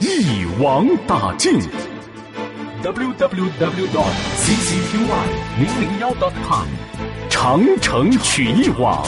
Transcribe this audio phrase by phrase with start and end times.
[0.00, 1.60] 一网打尽。
[2.82, 4.96] www dot ccqy
[5.58, 6.66] 零零幺 dot com。
[7.28, 9.06] 长城曲艺网，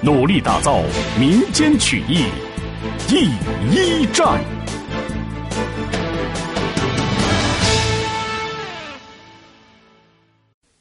[0.00, 0.82] 努力打造
[1.20, 2.24] 民间曲艺
[3.06, 3.28] 第
[3.70, 4.42] 一站。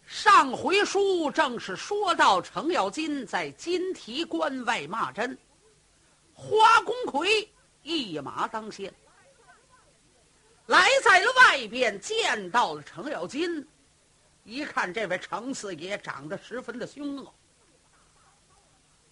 [0.08, 5.38] 上回书正是说到程咬金在金提关外骂阵，
[6.34, 7.46] 花公魁
[7.86, 8.92] 一马当先，
[10.66, 13.66] 来在了外边，见到了程咬金。
[14.44, 17.32] 一看这位程四爷长得十分的凶恶，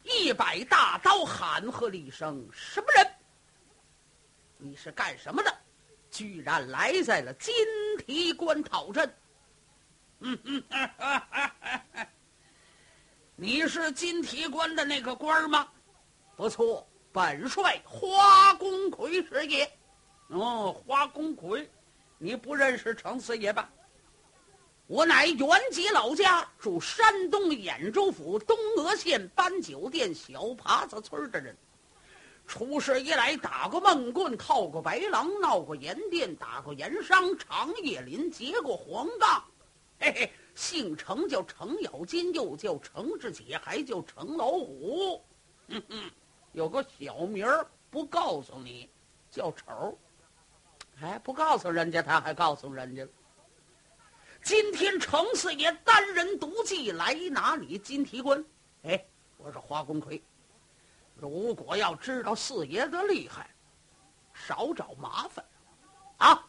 [0.01, 3.07] 一摆大刀喊喝了一声：“什么人？
[4.57, 5.55] 你是干什么的？
[6.09, 7.53] 居然来在了金
[7.99, 9.15] 提关讨阵？”
[10.25, 10.63] 嗯嗯，
[13.35, 15.67] 你是金提关的那个官吗？
[16.35, 19.71] 不错，本帅花公魁是也。
[20.29, 21.69] 哦，花公魁，
[22.17, 23.69] 你不认识程四爷吧？
[24.87, 31.55] 我乃原籍老家，住山东兖州府东阿县搬酒店小耙子村的人。
[32.47, 39.43] 出事以来，打过闷棍，套过白狼，闹过盐店，打过盐商，长叶林，结过黄杠。
[39.99, 45.23] 嘿嘿，姓程叫程咬金，又叫程志杰，还叫程老虎。
[45.69, 46.11] 哼哼，
[46.53, 48.89] 有个小名儿不告诉你，
[49.29, 49.97] 叫丑。
[51.01, 53.05] 哎，不告诉人家，他还告诉人家。
[54.43, 58.43] 今天程四爷单人独骑来拿你金提官，
[58.83, 59.05] 哎，
[59.37, 60.21] 我说花公魁，
[61.15, 63.49] 如果要知道四爷的厉害，
[64.33, 65.43] 少找麻烦，
[66.17, 66.45] 啊，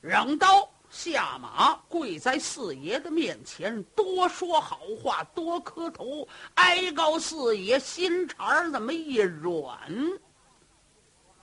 [0.00, 9.76] 扔刀下马，跪在四爷的面前，多说好话，多磕头，哀告四爷心肠那么一软，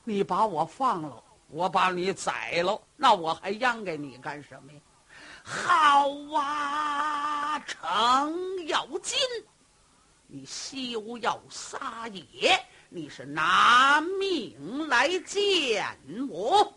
[0.05, 4.79] 你把我放了，我把你宰了，那我还央给你干什么呀？
[5.43, 9.19] 好啊，程咬金，
[10.27, 12.57] 你休要撒野！
[12.87, 15.85] 你是拿命来见
[16.29, 16.73] 我。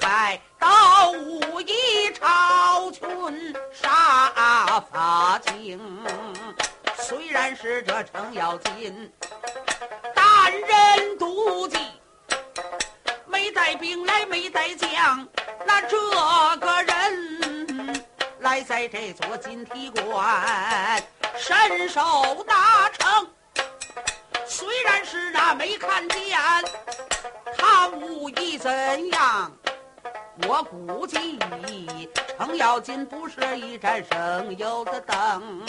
[0.00, 1.72] 拜到武艺
[2.18, 5.78] 超群杀法精。
[6.96, 9.12] 虽然是这程咬金
[10.14, 11.78] 单人独骑，
[13.26, 15.26] 没带兵来，没带将，
[15.66, 15.96] 那这
[16.58, 18.04] 个人
[18.40, 21.02] 来在这座金提关，
[21.36, 23.28] 身手大成。
[24.46, 26.38] 虽然是那没看见，
[27.56, 29.52] 他武艺怎样？
[30.48, 31.38] 我估计
[32.38, 35.62] 程咬金不是一盏省油的灯。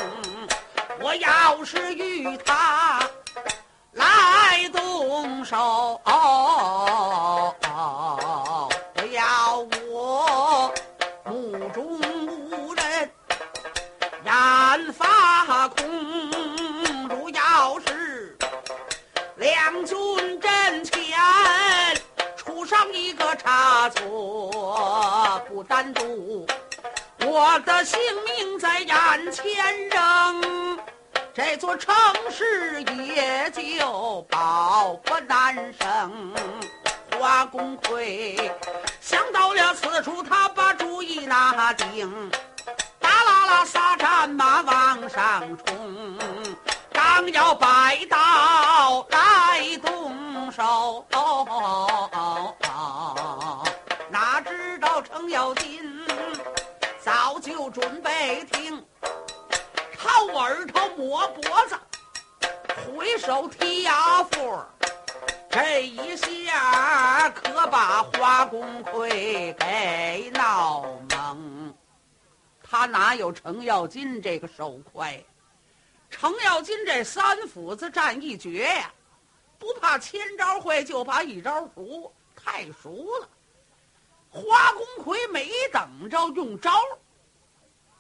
[1.01, 3.01] 我要是与他
[3.94, 6.00] 来动手
[8.94, 9.57] 不要
[9.89, 10.71] 我
[11.25, 13.12] 目中无人
[14.23, 16.31] 染发空
[23.44, 26.46] 差错不单独，
[27.26, 30.80] 我的性命在眼前扔，
[31.34, 31.96] 这座城
[32.30, 36.34] 市也就保不难生。
[37.20, 38.52] 花公魁
[39.00, 42.32] 想到了此处，他把主意拿定，
[43.00, 46.18] 哒啦啦撒战马往上冲，
[46.94, 51.06] 刚要摆刀来动手，
[55.42, 56.06] 道程咬金
[57.00, 58.86] 早就准备听，
[59.98, 61.76] 掏耳朵抹脖子，
[62.86, 64.64] 回手提牙缝
[65.50, 71.74] 这一下可把花公魁给闹懵，
[72.62, 75.20] 他哪有程咬金这个手快？
[76.12, 78.94] 程咬金这三斧子战一绝呀，
[79.58, 83.28] 不怕千招会，就怕一招熟，太熟了。
[84.31, 86.72] 花公魁没等着用招，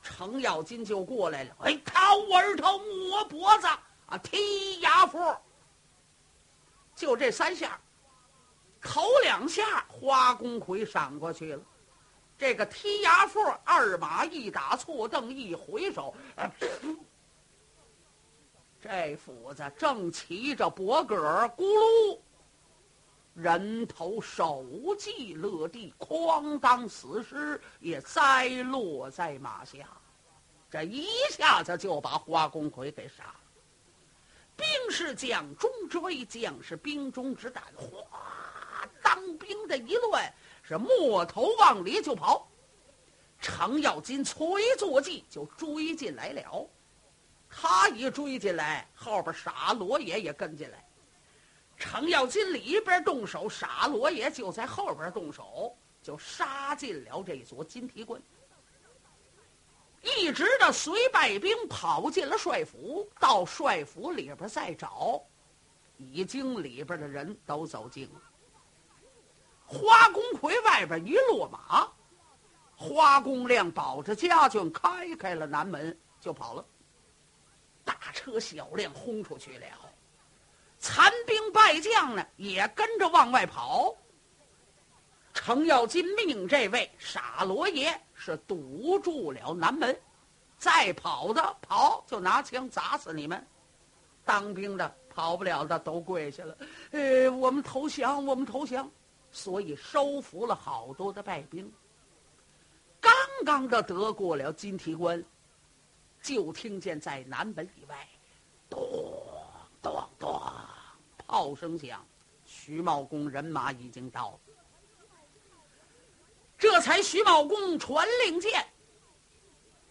[0.01, 1.55] 程咬金就过来了。
[1.59, 3.67] 哎，掏耳朵，摸脖子，
[4.07, 5.37] 啊，踢牙缝。
[6.95, 7.79] 就这三下，
[8.81, 11.61] 头两下花公魁闪过去了，
[12.37, 16.15] 这个踢牙缝二马一打错蹬一回手，
[18.79, 21.17] 这斧子正骑着脖梗
[21.57, 22.19] 咕噜，
[23.33, 24.65] 人头手
[24.99, 29.77] 系落地，哐当死尸也栽落在马下，
[30.69, 33.35] 这一下子就把花公魁给杀了。
[34.57, 37.63] 兵是将中之威，将是兵中之胆。
[37.75, 37.89] 哗，
[39.01, 40.31] 当兵的一乱，
[40.61, 42.47] 是摸头往里就跑。
[43.39, 46.69] 程咬金催坐骑就追进来了。
[47.49, 50.85] 他一追进来，后边傻罗爷也跟进来。
[51.81, 58.21] 程咬金里边动手，傻罗爷就在后边动手，就杀进了这座金提关。
[60.03, 65.21] 一直的随败兵跑进了帅府，到帅府里边再找，
[65.97, 68.21] 已经里边的人都走尽了。
[69.65, 71.91] 花公魁外边一落马，
[72.75, 76.65] 花公亮保着家眷开开了南门就跑了。
[77.83, 79.67] 大车小辆轰出去了，
[80.81, 83.95] 残兵败将呢也跟着往外跑。
[85.33, 89.97] 程咬金命这位傻罗爷是堵住了南门，
[90.57, 93.47] 再跑的跑就拿枪砸死你们。
[94.25, 96.57] 当兵的跑不了的都跪下了，
[96.91, 98.89] 呃，我们投降，我们投降。
[99.31, 101.71] 所以收服了好多的败兵。
[102.99, 103.13] 刚
[103.45, 105.23] 刚的得过了金提关，
[106.21, 108.07] 就听见在南门以外，
[108.69, 108.79] 咚
[109.81, 110.41] 咚咚，
[111.31, 112.05] 炮声响，
[112.43, 114.39] 徐茂公人马已经到了。
[116.57, 118.67] 这才徐茂公传令箭，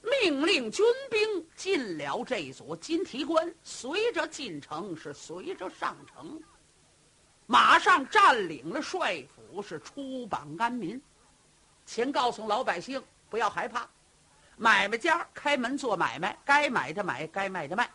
[0.02, 6.38] 命令军兵进了这座金提关，随着进城是随着上城，
[7.46, 11.00] 马上占领了帅府，是出榜安民。
[11.86, 13.88] 请告诉老百姓不要害怕，
[14.58, 17.90] 买卖家开门做买卖，该买的买，该卖的卖，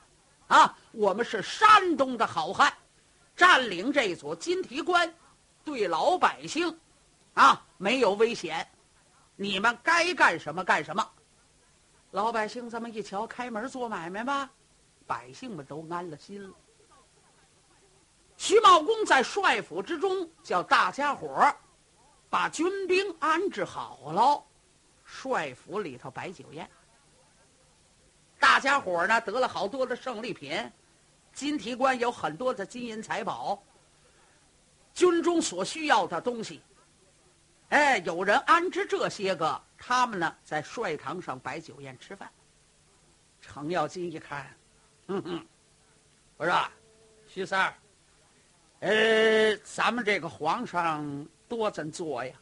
[0.47, 2.73] 啊，我们是山东的好汉，
[3.35, 5.13] 占领这座金提关，
[5.63, 6.77] 对老百姓。
[7.33, 8.65] 啊，没有危险，
[9.35, 11.05] 你们该干什么干什么。
[12.11, 14.49] 老百姓这么一瞧，开门做买卖吧，
[15.05, 16.55] 百姓们都安了心了。
[18.37, 21.55] 徐茂公在帅府之中叫大家伙儿
[22.29, 24.41] 把军兵安置好了，
[25.03, 26.69] 帅府里头摆酒宴。
[28.39, 30.71] 大家伙儿呢得了好多的胜利品，
[31.35, 33.61] 金提关有很多的金银财宝，
[34.93, 36.61] 军中所需要的东西。
[37.69, 42.31] 哎，有人安置这些个，他们呢在帅堂上摆酒宴吃饭。
[43.41, 44.57] 程咬金一看，
[45.07, 45.45] 哼哼，
[46.37, 46.57] 我说
[47.27, 47.73] 徐三儿，
[48.79, 52.33] 呃，咱们这个皇上多怎做呀？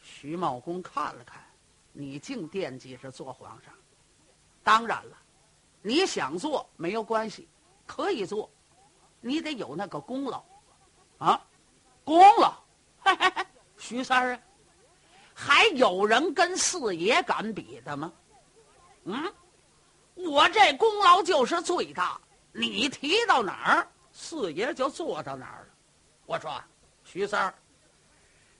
[0.00, 1.44] 徐茂公看了看，
[1.92, 3.74] 你净惦记着做皇上。
[4.64, 5.16] 当然了，
[5.82, 7.48] 你想做没有关系，
[7.86, 8.48] 可以做，
[9.20, 10.42] 你得有那个功劳，
[11.18, 11.44] 啊，
[12.04, 12.54] 功劳。
[13.76, 14.40] 徐三儿啊，
[15.34, 18.12] 还有人跟四爷敢比的吗？
[19.04, 19.34] 嗯，
[20.14, 22.20] 我这功劳就是最大。
[22.52, 25.74] 你提到哪儿，四爷就做到哪儿了。
[26.26, 26.62] 我说，
[27.02, 27.54] 徐三儿，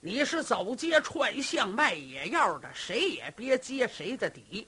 [0.01, 4.67] 你是走街串巷卖野药的，谁也别揭谁的底。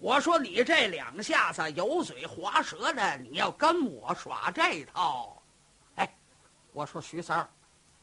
[0.00, 5.40] 我说你这两下子油嘴滑舌的，你要跟我耍这套，
[5.96, 6.16] 哎，
[6.72, 7.48] 我说徐三儿。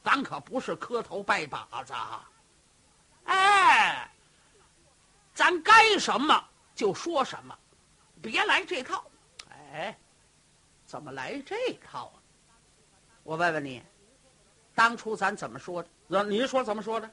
[0.04, 2.30] 咱可不是磕头拜把子啊，
[3.25, 4.10] 哎，
[5.34, 6.42] 咱该什么
[6.74, 7.58] 就说什么，
[8.22, 9.04] 别来这套。
[9.50, 9.98] 哎，
[10.86, 12.22] 怎么来这套啊？
[13.24, 13.84] 我问问你，
[14.74, 15.89] 当初咱怎么说的？
[16.06, 17.10] 那你说怎么说的？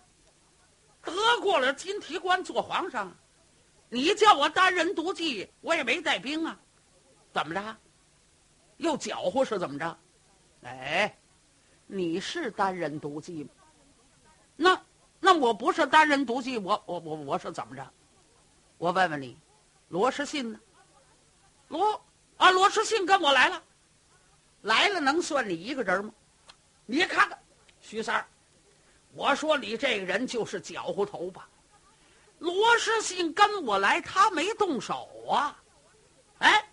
[1.03, 3.13] 得过了金提官做皇上，
[3.95, 6.59] 你叫我单人独骑，我也没带兵啊，
[7.33, 7.77] 怎么着？
[8.79, 9.97] 又搅和是怎么着？
[10.65, 11.17] 哎，
[11.87, 13.51] 你是单人独骑吗？
[14.57, 14.83] 那
[15.21, 17.89] 那我不是单人独骑，我我我我是怎么着？
[18.79, 19.39] 我问问你，
[19.91, 20.59] 罗士信呢？
[21.69, 22.05] 罗
[22.37, 23.63] 啊，罗士信跟我来了，
[24.63, 26.13] 来了能算你一个人吗？
[26.85, 27.39] 你看看，
[27.81, 28.27] 徐三儿，
[29.13, 31.49] 我说你这个人就是搅和头吧。
[32.39, 35.63] 罗士信跟我来，他没动手啊。
[36.39, 36.69] 哎，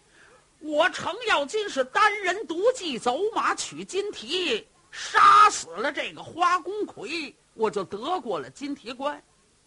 [0.60, 9.22] 我程咬金是单人独骑走马取金蹄，杀死了这个花公魁，我就得过了金蹄关。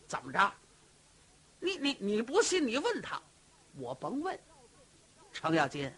[0.07, 0.53] 怎么着？
[1.61, 2.67] 你你你不信？
[2.67, 3.21] 你问他，
[3.79, 4.39] 我甭问。
[5.33, 5.91] 程咬金，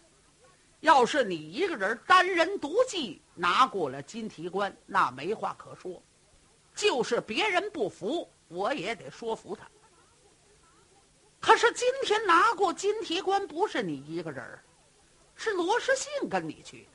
[0.79, 6.01] 要是你一个人单人独骑拿过了金蹄关，那没话可说。
[6.73, 9.67] 就是别人不服，我也得说服他。
[11.39, 14.63] 可是今天拿过金提官不是你一个人儿，
[15.35, 16.87] 是罗士信跟你去。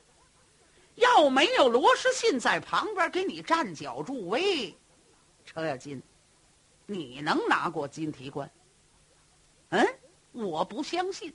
[0.95, 4.75] 要没有罗士信在旁边给你站脚助威，
[5.43, 6.01] 程咬金，
[6.85, 8.49] 你能拿过金提官？
[9.69, 9.87] 嗯，
[10.33, 11.33] 我不相信。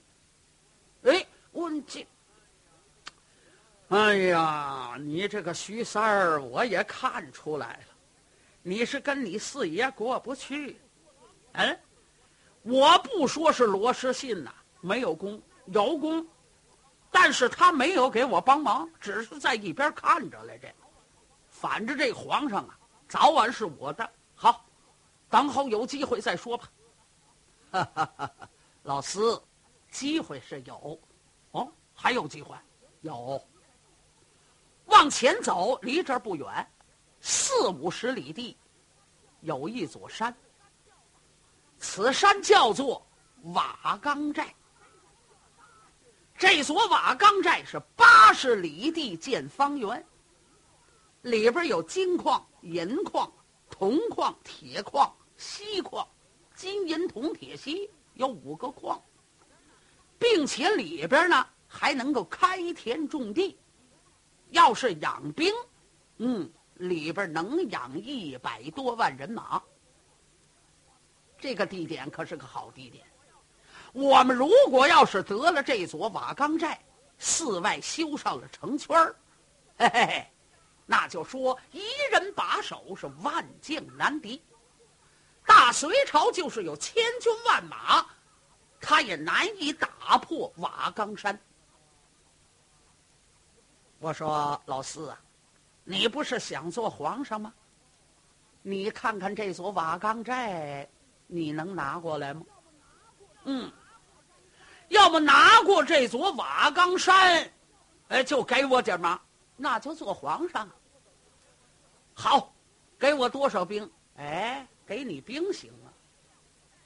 [1.03, 2.07] 哎，我这，
[3.89, 7.95] 哎呀，你这个徐三儿，我也看出来了，
[8.61, 10.79] 你是跟你四爷过不去。
[11.51, 11.79] 嗯，
[12.63, 14.51] 我不说是罗士信呐，
[14.81, 16.25] 没有功，有功，
[17.09, 20.67] 但是他没有给我帮忙，只是在一边看着来着。
[21.49, 24.09] 反正这皇上啊，早晚是我的。
[24.35, 24.65] 好，
[25.29, 26.69] 等候有机会再说吧。
[27.71, 28.49] 哈哈哈哈，
[28.83, 29.41] 老四，
[29.91, 30.99] 机会是有，
[31.51, 32.55] 哦，还有机会，
[33.01, 33.41] 有。
[34.85, 36.67] 往前走，离这儿不远，
[37.21, 38.57] 四五十里地，
[39.41, 40.35] 有一座山。
[41.79, 43.05] 此山叫做
[43.53, 44.53] 瓦岗寨。
[46.37, 50.05] 这所瓦岗寨是八十里地建方圆，
[51.21, 53.31] 里边有金矿、银矿、
[53.69, 56.07] 铜矿、铁矿、锡矿。
[56.55, 59.01] 金银铜铁锡有五个矿，
[60.17, 63.57] 并且里边呢还能够开田种地。
[64.49, 65.53] 要是养兵，
[66.17, 69.61] 嗯，里边能养一百多万人马。
[71.39, 73.05] 这个地点可是个好地点。
[73.93, 76.79] 我们如果要是得了这座瓦岗寨，
[77.17, 79.15] 寺外修上了城圈儿，
[79.77, 80.27] 嘿嘿嘿，
[80.85, 81.81] 那就说一
[82.11, 84.41] 人把守是万将难敌。
[85.45, 88.05] 大隋朝就是有千军万马，
[88.79, 91.39] 他也难以打破瓦岗山。
[93.97, 95.19] 我说老四啊，
[95.83, 97.53] 你不是想做皇上吗？
[98.61, 100.87] 你看看这所瓦岗寨，
[101.31, 102.41] 你能拿过来吗？
[103.45, 103.71] 嗯，
[104.87, 107.49] 要么拿过这座瓦岗山，
[108.09, 109.21] 哎，就给我点忙，
[109.55, 110.69] 那就做皇上。
[112.13, 112.53] 好，
[112.97, 113.89] 给我多少兵？
[114.17, 114.67] 哎。
[114.89, 115.93] 给你兵行啊，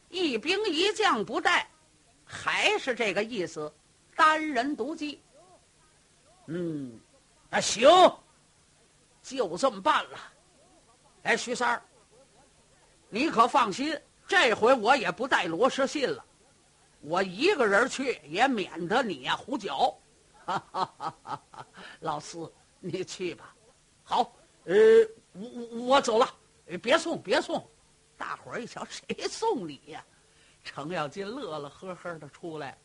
[0.10, 1.66] 一兵一将不带，
[2.26, 3.74] 还是这个意思，
[4.14, 5.22] 单人独骑。
[6.48, 7.00] 嗯，
[7.50, 7.90] 啊行，
[9.22, 10.20] 就这么办了。
[11.22, 11.82] 哎，徐三儿，
[13.08, 16.24] 你可放心，这回我也不带罗士信了，
[17.02, 19.96] 我一个人去也免得你呀胡搅。
[20.46, 21.68] 哈哈哈哈哈！
[22.02, 23.56] 老四，你去吧。
[24.04, 24.74] 好，呃，
[25.32, 26.30] 我我走了，
[26.82, 27.66] 别送，别送。
[28.18, 30.04] 大伙儿一瞧，谁送礼呀？
[30.64, 32.78] 程咬金乐乐呵呵的出来，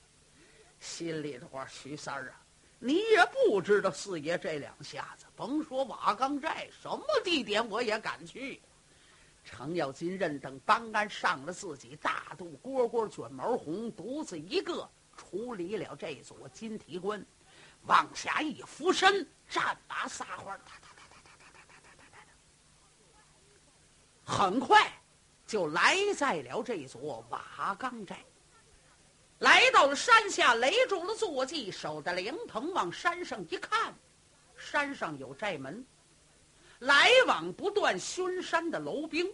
[0.78, 2.42] 心里的话：徐三儿啊，
[2.78, 8.60] 你也不知道四爷这两下子，甭说瓦岗寨，什么地点我也敢去。
[9.50, 17.24] 程咬金认等帮杆上了自己大肚蝈蝈卷毛红，独自一个处理了这座金提关，
[17.86, 22.04] 往下一俯身，战马撒欢，哒哒哒哒哒哒哒哒哒
[24.26, 24.92] 哒很快。
[25.46, 28.22] 就来在了这座瓦岗寨。
[29.38, 33.94] 来到了山下，垒住了坐骑，守着灵棚往山上一看，
[34.58, 35.82] 山上有寨门，
[36.80, 39.30] 来往不断巡山的楼兵。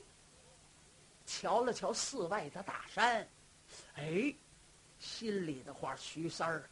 [1.27, 3.27] 瞧了瞧寺外的大山，
[3.95, 4.35] 哎，
[4.99, 6.69] 心里的话：徐三儿，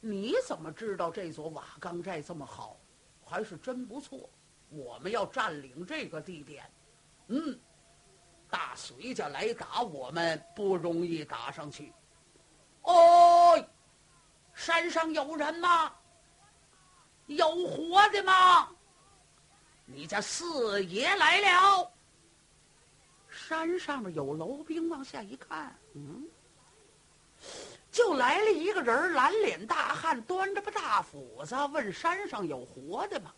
[0.00, 2.76] 你怎么知道这座瓦岗寨这么好？
[3.24, 4.28] 还是真不错。
[4.68, 6.70] 我们要占领这个地点，
[7.28, 7.58] 嗯。
[8.48, 11.92] 大隋家来打我们不容易打上去。
[12.82, 13.60] 哦，
[14.54, 15.92] 山上有人吗？
[17.26, 18.68] 有活的吗？
[19.86, 21.90] 你家四爷来了。
[23.28, 26.26] 山上面有楼兵，往下一看，嗯，
[27.92, 33.32] 就来了一个人，蓝脸大汉，端着把大斧子，问山上有活的吗？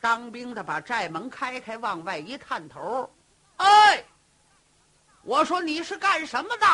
[0.00, 3.10] 当兵的把寨门开开，往外一探头，
[3.56, 4.04] 哎，
[5.22, 6.66] 我说你是干什么的？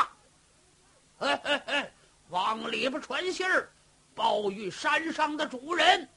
[1.18, 1.92] 嘿嘿嘿，
[2.28, 3.68] 往里边传信儿，
[4.14, 6.08] 报与山上的主人，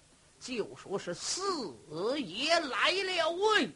[0.46, 1.42] 就说是四
[2.20, 3.72] 爷来了喂。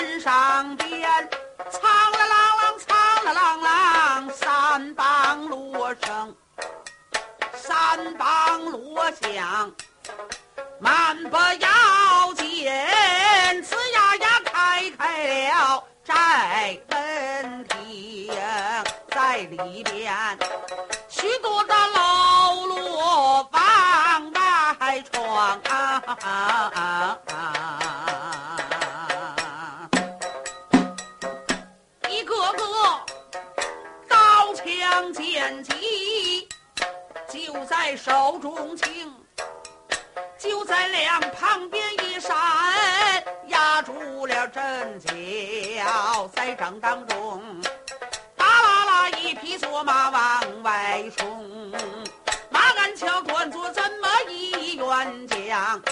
[0.00, 1.28] 山上边，
[1.70, 2.22] 苍浪
[2.58, 2.88] 啷啷，苍
[3.34, 6.34] 啦啷啷，三帮锣声，
[7.54, 9.70] 三帮锣响，
[10.78, 12.64] 满不要紧，
[13.62, 18.32] 呲呀呀开开了寨门厅，
[19.10, 20.38] 在里边
[21.10, 25.60] 许多的老罗房外闯。
[25.68, 27.18] 啊啊啊
[37.96, 39.12] 手中轻
[40.38, 42.34] 就在两旁边一闪
[43.48, 47.42] 压住了阵脚在正当中
[48.36, 51.72] 打啦啦一匹坐马往外冲
[52.48, 55.82] 马鞍桥断坐怎么一员将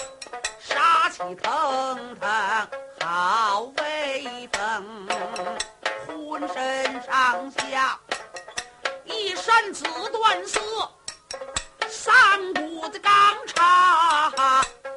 [0.59, 2.67] 杀气腾腾
[3.01, 5.07] 好威风
[6.07, 7.99] 浑身上下
[9.05, 10.59] 一身紫缎色
[12.01, 13.11] 三股子钢
[13.47, 14.31] 叉，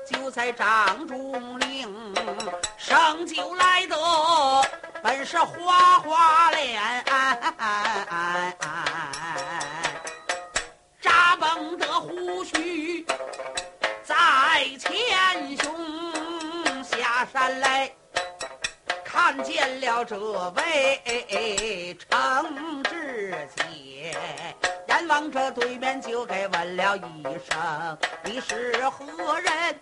[0.08, 2.14] 就在掌中领，
[2.78, 3.96] 生就来的
[5.02, 7.04] 本是花花脸，
[11.00, 13.04] 扎蹦的胡须，
[14.04, 14.14] 在
[14.78, 17.90] 前胸下山来，
[19.04, 20.16] 看见了这
[20.50, 24.16] 位程志杰。
[24.92, 29.80] 眼望着对面就该问了一声：“你是何人？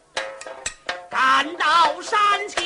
[1.10, 2.62] 赶到山前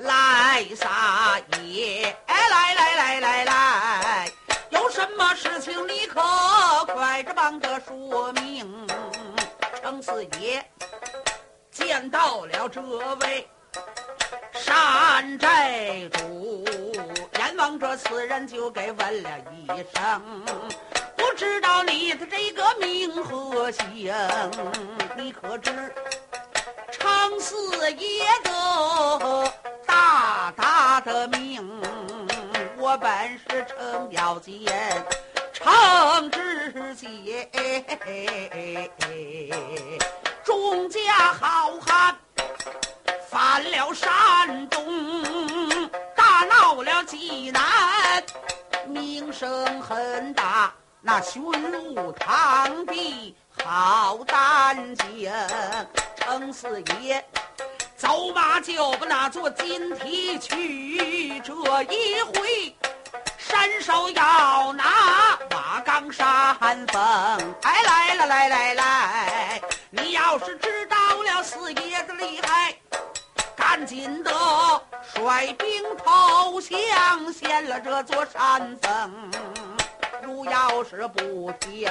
[0.00, 2.14] 来撒野？
[2.28, 4.30] 来来来来来，
[4.68, 6.20] 有什么事情你可
[6.92, 8.86] 快着帮着说明。”
[9.82, 10.62] 程四爷
[11.70, 13.48] 见到了这位。
[14.52, 16.37] 山寨主
[17.80, 20.44] 这此人，就该问了一声
[21.16, 24.12] ：“不知道你的这个名和姓？
[25.16, 25.70] 你可知
[26.90, 29.52] 程四爷的
[29.86, 31.80] 大大的名？
[32.76, 34.66] 我本是程咬金，
[35.52, 37.48] 程知节，
[40.42, 42.16] 众家好汉。”
[43.30, 44.82] 犯了山东，
[46.78, 48.22] 大闹了济南，
[48.86, 50.72] 名声很大。
[51.00, 55.32] 那巡路堂弟好胆惊，
[56.16, 57.24] 程四爷
[57.96, 61.40] 走马就把那座金梯去。
[61.40, 61.52] 这
[61.92, 62.76] 一回，
[63.36, 66.54] 伸手要拿瓦岗山
[66.86, 67.54] 峰。
[67.62, 69.60] 哎，来了，来来来，
[69.90, 72.72] 你要是知道了四爷的厉害。
[73.70, 74.32] 赶紧的，
[75.14, 79.30] 率兵投降，陷了这座山峰。
[80.22, 81.86] 如要是不听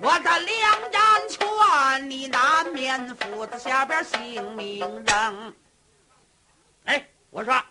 [0.00, 5.54] 我的良言劝，你难免斧子下边性命扔。
[6.86, 7.62] 哎，我说，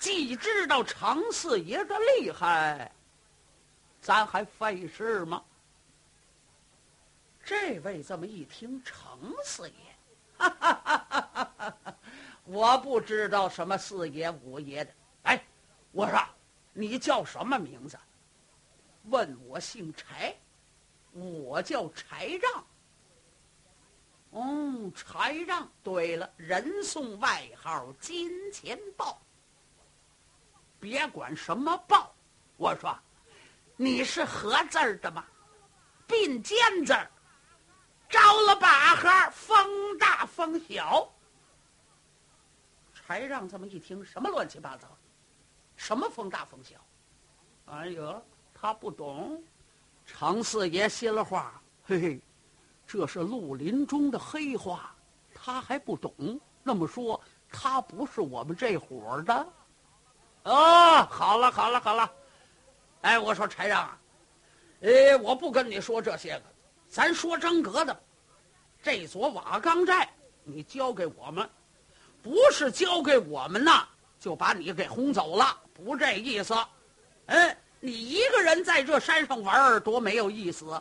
[0.00, 2.90] 既知道程四爷的厉害，
[4.00, 5.42] 咱还费事吗？
[7.44, 9.74] 这位这么一听，程四爷，
[10.38, 11.47] 哈哈哈哈哈哈！
[12.50, 14.92] 我不知道什么四爷五爷的。
[15.24, 15.44] 哎，
[15.92, 16.18] 我说，
[16.72, 17.98] 你叫什么名字？
[19.04, 20.34] 问我姓柴，
[21.12, 22.64] 我叫柴让。
[24.30, 25.70] 哦，柴让。
[25.82, 29.20] 对了，人送外号金钱豹。
[30.80, 32.14] 别管什么豹，
[32.56, 32.98] 我说，
[33.76, 35.22] 你是合字儿的吗？
[36.06, 36.56] 并肩
[36.86, 37.10] 字儿。
[38.08, 41.12] 着了把号，风大风小。
[43.08, 44.86] 柴让这么一听，什么乱七八糟？
[45.76, 46.76] 什么风大风小？
[47.64, 49.42] 哎呦，他不懂。
[50.04, 52.20] 常四爷心了话：嘿嘿，
[52.86, 54.94] 这是绿林中的黑话，
[55.34, 56.38] 他还不懂。
[56.62, 57.18] 那么说，
[57.50, 59.46] 他不是我们这伙的。
[60.42, 62.12] 哦，好了好了好了。
[63.00, 63.98] 哎，我说柴让啊，
[64.80, 66.42] 呃，我不跟你说这些个。
[66.90, 68.02] 咱说真格的，
[68.82, 70.12] 这座瓦岗寨
[70.44, 71.48] 你交给我们，
[72.22, 73.86] 不是交给我们呐，
[74.18, 76.54] 就把你给轰走了，不这意思。
[77.26, 80.80] 嗯，你一个人在这山上玩儿多没有意思，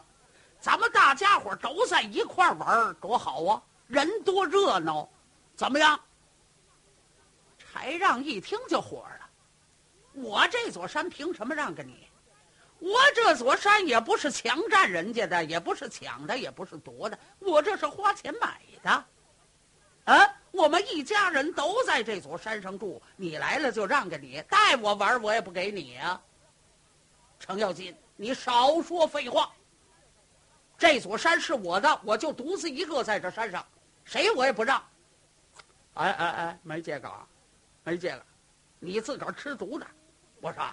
[0.59, 5.07] 咱们大家伙都在一块儿玩儿多好啊，人多热闹，
[5.55, 5.99] 怎么样？
[7.57, 9.29] 柴让一听就火了，
[10.13, 12.07] 我这座山凭什么让给你？
[12.79, 19.05] 我这座山也不是强占人家的，也不是抢的，也不是夺的，我这是花钱买的。
[20.07, 26.21] 啊，我们一家人都在这座山上住，你来了就让给你，带我玩我也不给你啊。
[27.37, 29.51] 程咬金，你少说废话。
[30.77, 33.65] 这座山是我的，我就独自一个在这山上，
[34.05, 34.81] 谁我也不让。
[35.95, 37.11] 哎哎哎，没这个，
[37.83, 38.25] 没这个，
[38.79, 39.85] 你自个儿吃独的。
[40.39, 40.65] 我说，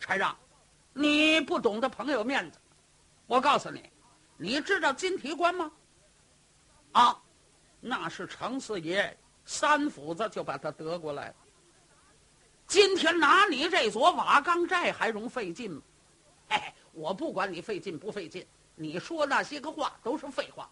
[0.00, 0.36] 柴让。
[0.92, 2.58] 你不懂得朋友面子，
[3.28, 3.88] 我告诉你，
[4.36, 5.70] 你知道金提官吗？
[6.90, 7.22] 啊，
[7.84, 11.34] 那是程四爷三斧子就把他得过来了。
[12.68, 15.82] 今天拿你这座瓦岗寨还容费劲吗？
[16.48, 20.70] 哎，我不管你费劲不费劲，你说那些个话都是废话，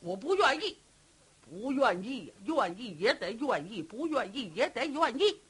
[0.00, 0.78] 我不愿意，
[1.40, 5.40] 不愿意，愿意也得愿意，不愿意也得愿意。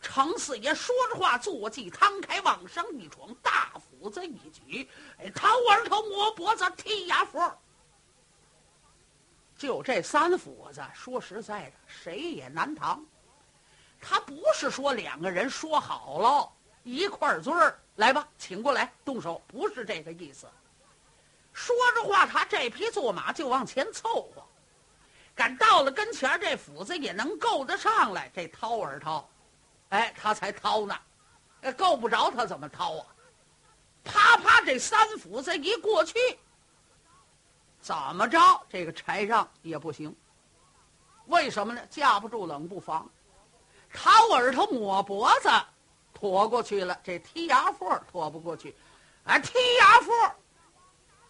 [0.00, 7.52] 程四爷说着话，坐骑摊开，往上一闯，大斧子一举，哎，掏耳朵，摸脖子，踢牙缝。
[9.56, 13.00] 就这三斧子，说实在的，谁也难逃。
[14.00, 20.46] 他不是说两个人说好了一块儿尊儿来吧，请过来动手，不是这个意思。
[21.52, 24.42] 说着话，他这匹坐马就往前凑合，
[25.34, 29.26] 赶到了跟前，这斧子也能够得上来，这掏耳掏。
[29.90, 30.98] 哎，他才掏呢，
[31.76, 33.06] 够不着他怎么掏啊？
[34.02, 36.18] 啪啪，这三斧子一过去，
[37.84, 38.38] 怎么着？
[38.70, 40.16] 这个柴让也不行。
[41.26, 41.82] 为什么呢？
[41.90, 43.06] 架不住冷不防，
[43.92, 45.50] 掏耳朵抹脖子，
[46.14, 46.98] 拖过去了。
[47.04, 48.74] 这踢牙缝拖不过去，
[49.24, 50.08] 哎，踢牙缝，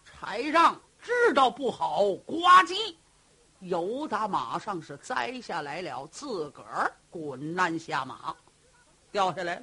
[0.05, 2.95] 柴让知道不好，呱唧，
[3.59, 8.33] 由打马上是栽下来了，自个儿滚鞍下马。
[9.11, 9.63] 掉下来了。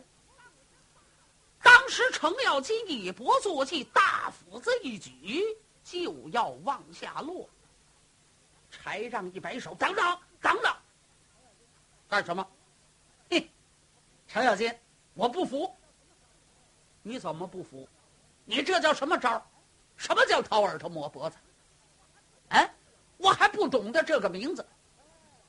[1.64, 5.46] 当时程咬金一搏坐骑，大斧子一举，
[5.84, 7.48] 就要往下落。
[8.70, 10.76] 柴让一摆手：“等等，等等！
[12.08, 12.48] 干什么？
[13.30, 13.50] 嘿，
[14.28, 14.74] 程咬金，
[15.14, 15.76] 我不服。
[17.02, 17.88] 你怎么不服？
[18.46, 19.44] 你这叫什么招？
[19.98, 21.38] 什么叫掏耳朵抹脖子？
[22.50, 22.74] 哎，
[23.18, 24.66] 我还不懂得这个名字。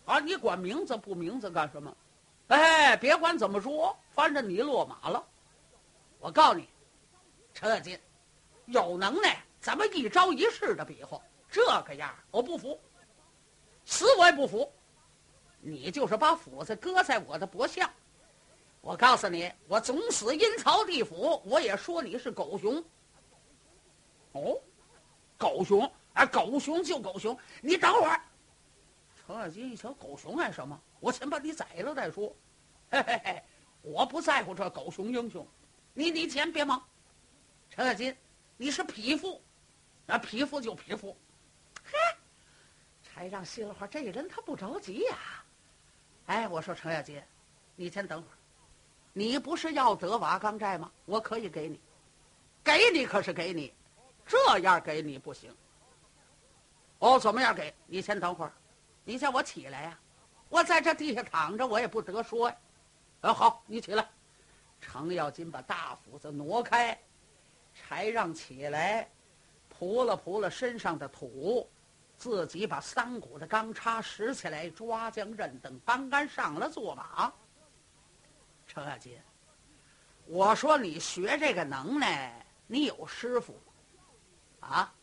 [0.04, 1.96] 啊，你管名字不名字干什么？”
[2.48, 5.24] 哎，别管怎么说，反正你落马了。
[6.18, 6.68] 我告诉你，
[7.54, 7.98] 程咬金，
[8.66, 11.18] 有能耐，咱们一招一式的比划。
[11.48, 12.78] 这个样我不服，
[13.84, 14.70] 死我也不服。
[15.60, 17.88] 你就是把斧子搁在我的脖下，
[18.80, 22.82] 我告诉你，我总死阴曹地府，我也说你是狗熊。
[24.32, 24.58] 哦，
[25.38, 27.38] 狗熊，啊，狗熊就狗熊。
[27.60, 28.20] 你等会儿。
[29.24, 30.80] 程咬金一瞧，狗熊干什么？
[30.98, 32.34] 我先把你宰了再说。
[32.90, 33.42] 嘿嘿嘿，
[33.82, 35.46] 我不在乎这狗熊英雄，
[35.94, 36.82] 你你先别忙。
[37.70, 38.16] 程咬金，
[38.56, 39.40] 你是匹夫，
[40.06, 41.16] 那匹夫就匹夫。
[41.84, 41.98] 嘿，
[43.02, 45.18] 柴让心里话，这个人他不着急呀。
[46.26, 47.22] 哎，我说程咬金，
[47.76, 48.34] 你先等会儿。
[49.12, 50.90] 你不是要得瓦岗寨吗？
[51.04, 51.80] 我可以给你，
[52.64, 53.72] 给你可是给你，
[54.26, 55.54] 这样给你不行。
[56.98, 57.74] 哦，怎么样给？
[57.86, 58.52] 你先等会儿，
[59.04, 59.98] 你叫我起来呀，
[60.48, 62.56] 我在这地下躺着，我也不得说呀。
[63.20, 64.08] 啊，好，你起来。
[64.80, 66.98] 程咬金把大斧子挪开，
[67.74, 69.08] 柴让起来，
[69.82, 71.68] 扑了扑了身上的土，
[72.16, 77.32] 自己把三股的钢叉拾起来，抓将刃等搬杆上了坐马。
[78.64, 79.20] 程咬金，
[80.26, 83.60] 我说你学这个能耐，你有师傅
[84.60, 84.94] 啊？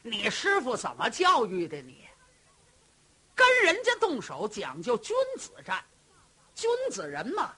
[0.00, 2.08] 你师傅怎么教育的你？
[3.34, 5.84] 跟人家动手讲究君子战，
[6.54, 7.54] 君子人嘛。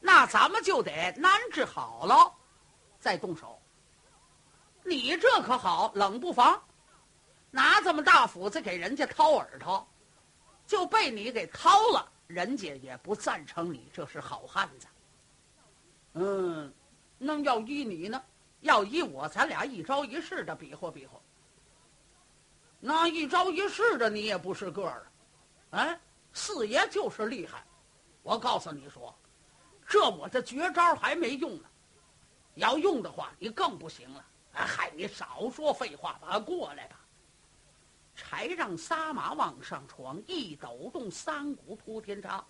[0.00, 2.32] 那咱们就得安置好了，
[2.98, 3.57] 再动手。
[4.88, 6.60] 你这可好，冷不防
[7.50, 9.86] 拿这么大斧子给人家掏耳朵，
[10.66, 14.86] 就被你给掏了，人家也不赞成你这是好汉子。
[16.14, 16.72] 嗯，
[17.18, 18.22] 那要依你呢？
[18.60, 21.20] 要依我，咱俩一招一式的比划比划。
[22.80, 25.06] 那一招一式的你也不是个儿，
[25.70, 26.00] 哎，
[26.32, 27.62] 四爷就是厉害。
[28.22, 29.14] 我告诉你说。
[29.86, 31.68] 这我的绝招还没用呢，
[32.56, 34.22] 要用的话你更不行了。
[34.66, 37.00] 嗨，你少说废话吧，过来吧。
[38.14, 42.44] 柴让撒马往上闯，一抖动三股铺天叉。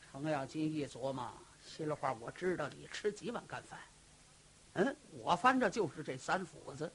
[0.00, 3.78] 程咬金一琢磨，心里话我知道你吃几碗干饭。
[4.74, 6.92] 嗯，我翻着就是这三斧子。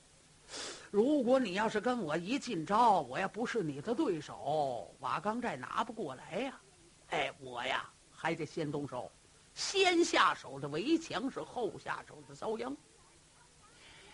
[0.91, 6.61] 如果你要是跟我一进招，我也不是你的对手，瓦岗寨拿不过来呀。
[7.09, 9.11] 哎，我呀还得先动手。
[9.53, 12.75] 先下手的围墙是后下手的遭殃。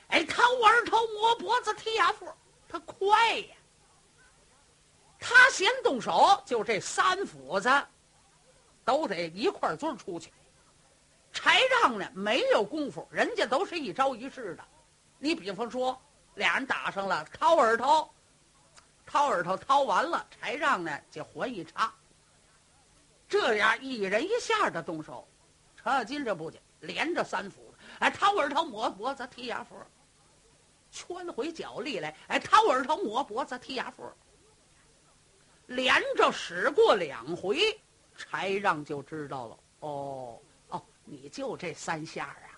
[0.08, 2.28] 哎，掏耳头摸脖子踢牙缝，
[2.67, 3.56] 他快呀！
[5.20, 7.70] 他先动手，就这三斧子
[8.86, 10.32] 都得一块儿钻出去。
[11.34, 14.63] 柴让呢，没有功夫，人家都是一招一式的。
[15.20, 16.00] 你比方说，
[16.36, 18.10] 俩人打上了，掏耳朵，
[19.06, 21.93] 掏耳朵掏完了，柴让呢就还一叉。
[23.28, 25.28] 这样一人一下的动手，
[25.76, 29.78] 程咬金这不去，连着三斧子，哎，掏耳朵磨脖子踢牙缝，
[30.98, 34.12] 穿回脚力来，哎，掏耳朵、抹脖子、剔牙缝，
[35.68, 37.80] 连着使过两回，
[38.16, 39.60] 柴让就知道了。
[39.82, 42.50] 哦哦，你就这三下啊，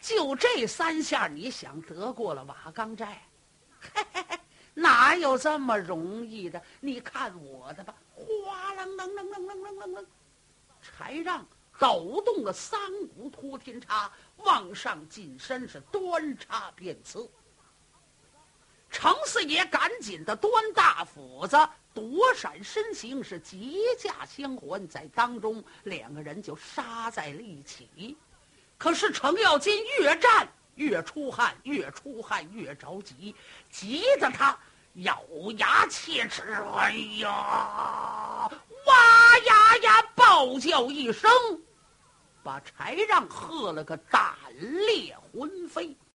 [0.00, 3.22] 就这三下，你想得过了瓦岗寨？
[3.78, 4.40] 嘿嘿嘿，
[4.74, 6.60] 哪有这么容易的？
[6.80, 10.06] 你看我的吧，哗啷啷啷啷啷啷啷啷，
[10.82, 11.46] 柴让。
[11.76, 17.28] 抖动了三股托天叉，往上近身是端叉便刺。
[18.94, 21.58] 程四爷赶紧的端大斧子
[21.92, 23.58] 躲闪身形，是结
[23.98, 28.16] 架相还，在当中两个人就杀在了一起。
[28.78, 33.34] 可是程咬金越战越出汗，越出汗越着急，
[33.68, 34.56] 急得他。
[34.98, 35.20] 咬
[35.58, 38.48] 牙切齿，哎呀，
[38.86, 40.02] 哇呀呀！
[40.14, 41.28] 暴叫一声，
[42.44, 45.96] 把柴让喝了个胆裂魂飞。